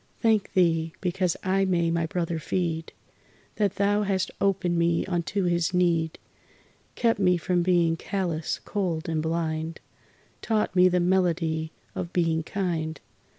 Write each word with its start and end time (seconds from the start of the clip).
Thank 0.19 0.53
Thee 0.53 0.93
because 0.99 1.37
I 1.43 1.63
may 1.63 1.91
my 1.91 2.07
brother 2.07 2.39
feed, 2.39 2.91
That 3.57 3.75
Thou 3.75 4.01
hast 4.01 4.31
opened 4.41 4.79
me 4.79 5.05
unto 5.05 5.43
his 5.43 5.75
need, 5.75 6.17
Kept 6.95 7.19
me 7.19 7.37
from 7.37 7.61
being 7.61 7.95
callous, 7.95 8.59
cold 8.65 9.07
and 9.07 9.21
blind, 9.21 9.79
Taught 10.41 10.75
me 10.75 10.89
the 10.89 10.99
melody 10.99 11.71
of 11.93 12.13
being 12.13 12.41
kind. 12.41 12.99